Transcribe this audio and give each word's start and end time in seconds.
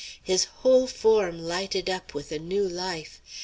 His 0.23 0.45
whole 0.45 0.87
form 0.87 1.37
lighted 1.39 1.87
up 1.87 2.15
with 2.15 2.31
a 2.31 2.39
new 2.39 2.67
life. 2.67 3.21